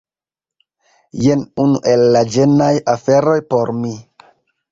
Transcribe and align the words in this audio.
Jen 1.23 1.43
unu 1.65 1.81
el 1.91 2.05
la 2.15 2.23
ĝenaj 2.37 2.71
aferoj 2.95 3.37
por 3.53 3.75
mi 3.83 3.93